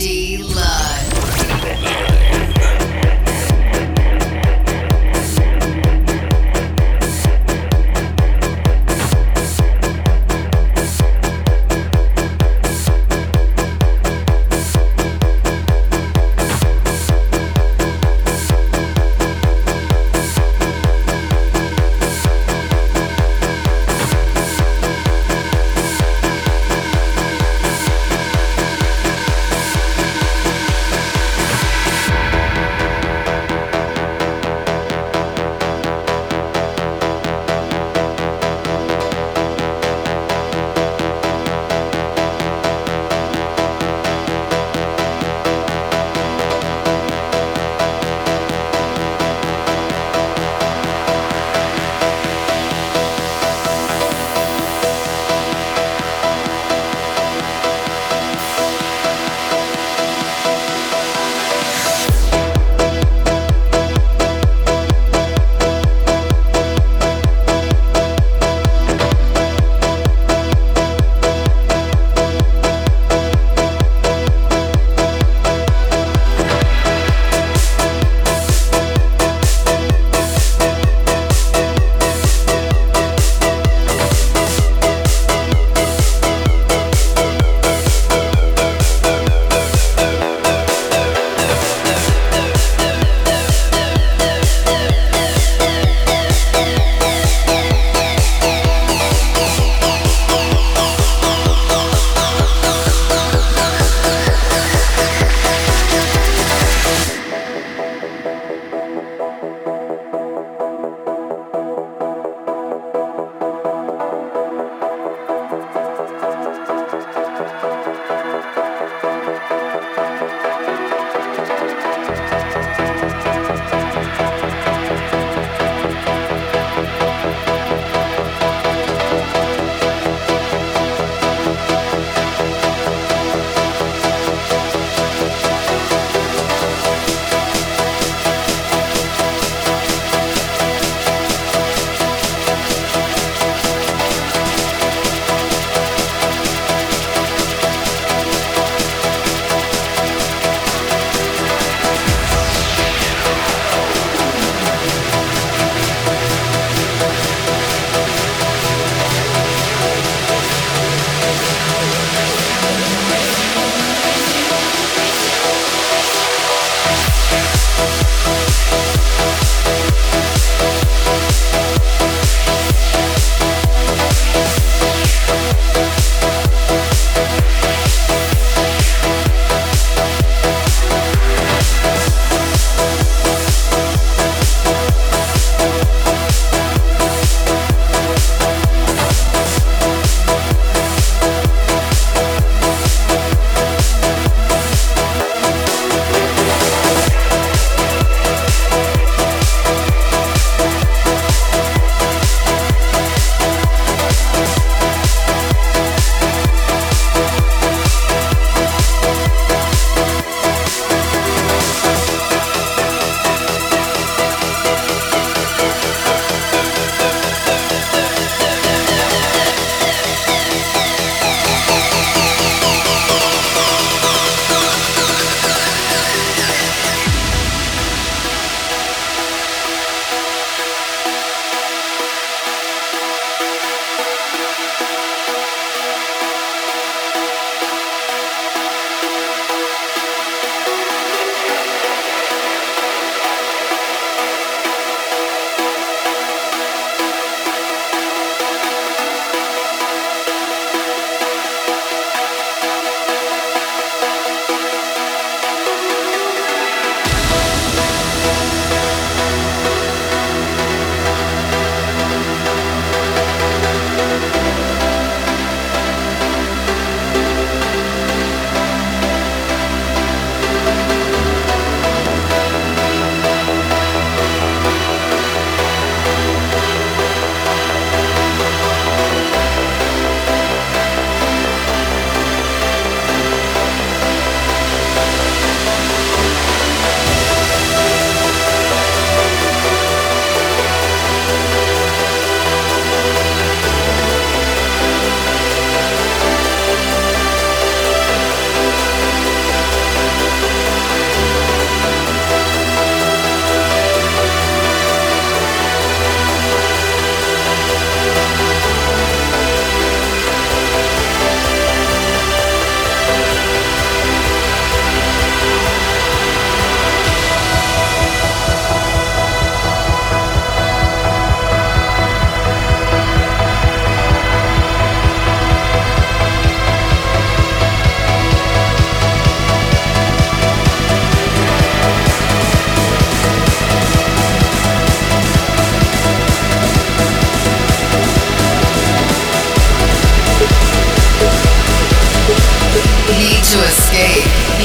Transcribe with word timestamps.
D 0.00 0.49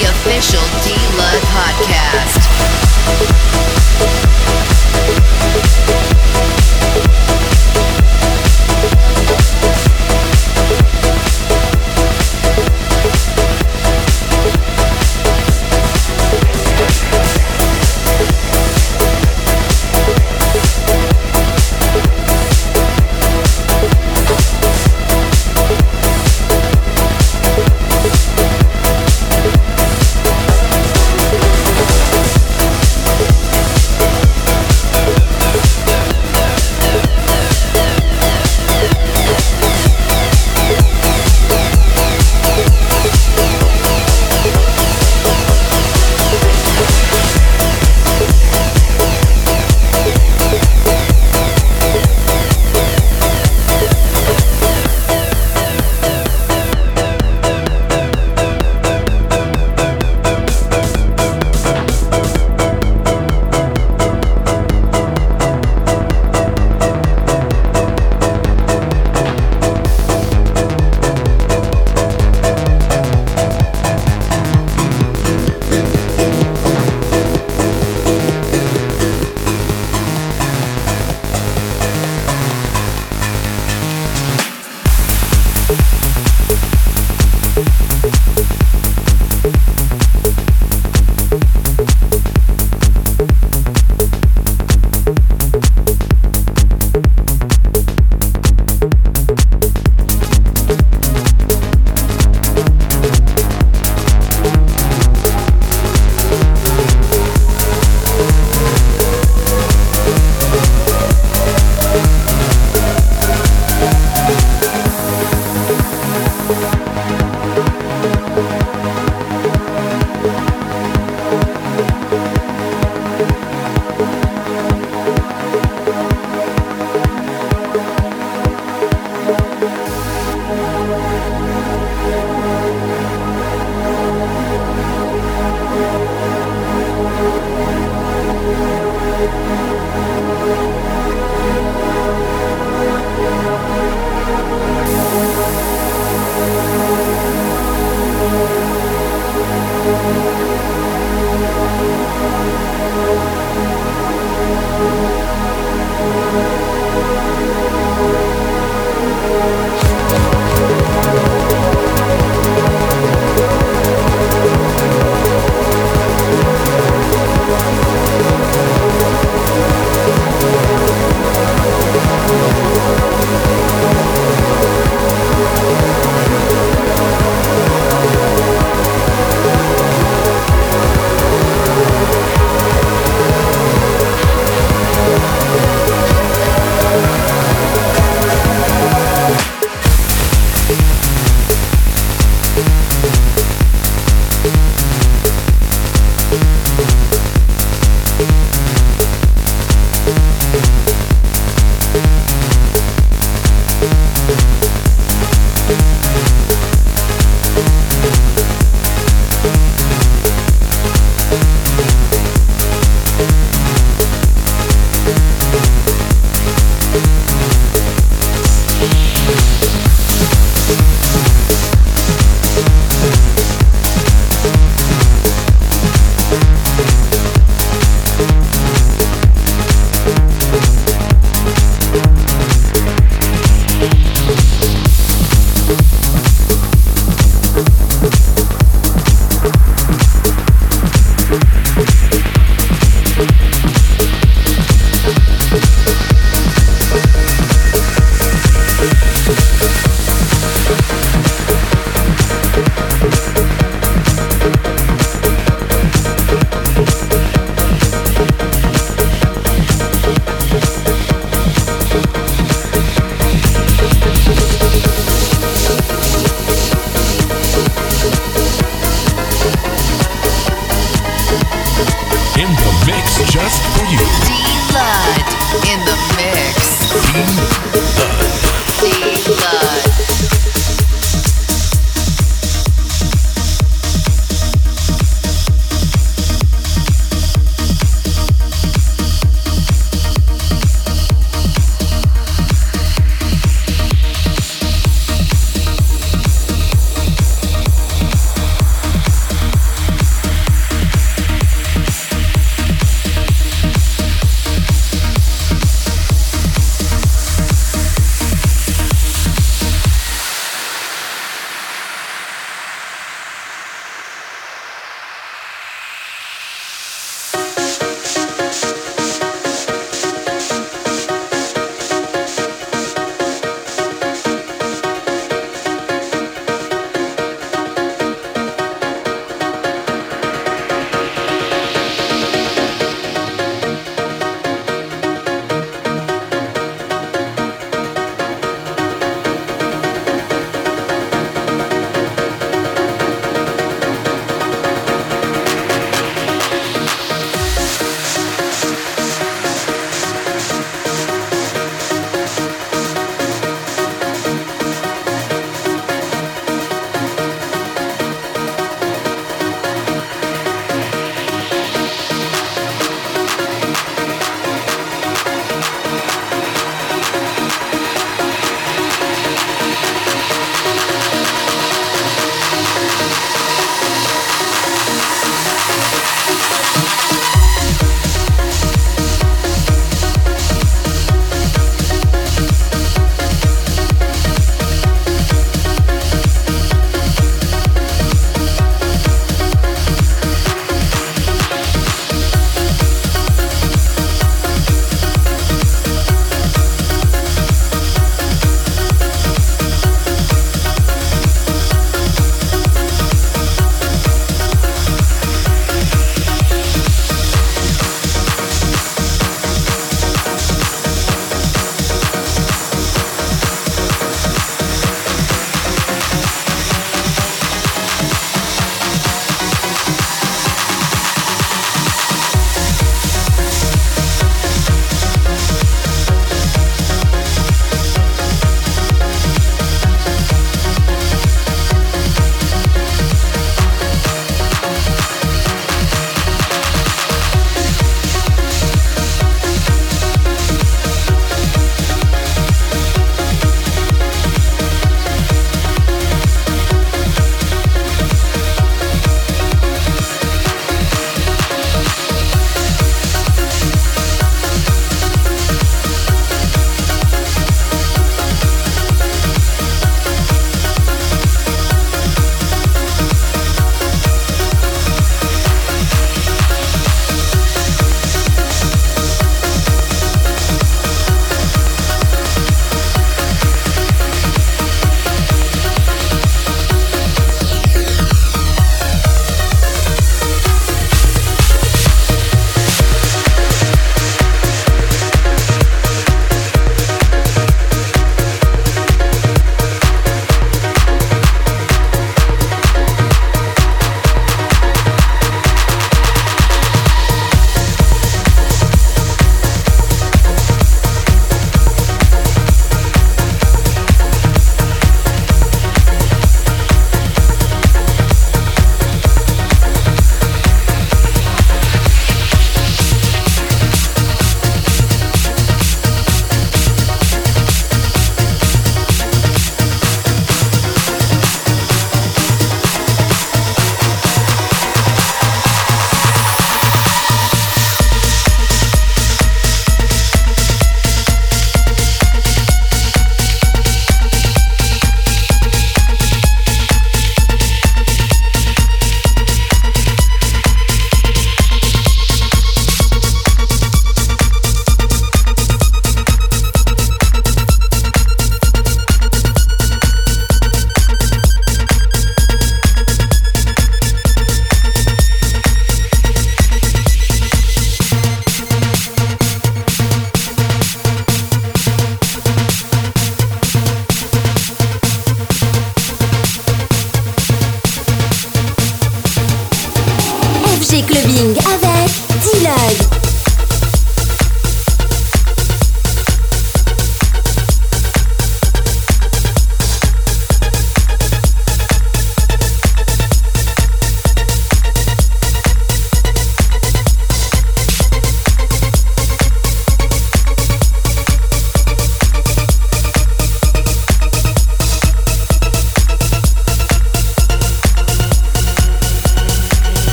the 0.00 0.08
official 0.08 0.62
D 0.82 0.94
Lud 1.16 1.42
podcast. 1.52 2.40